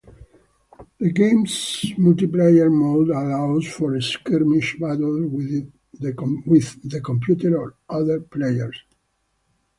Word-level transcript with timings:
The 0.99 1.11
game's 1.11 1.53
multiplayer 1.95 2.73
mode 2.73 3.09
allows 3.11 3.67
for 3.67 4.01
skirmish 4.01 4.79
battles 4.79 5.29
with 5.29 5.71
the 6.01 7.01
computer 7.03 7.55
or 7.59 7.75
other 7.87 8.19
players. 8.21 8.81